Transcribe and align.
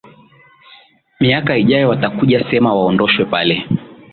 miaka 1.19 1.57
ijao 1.57 1.89
watakuja 1.89 2.45
sema 2.51 2.73
waondoshwe 2.75 3.25
pale 3.25 3.65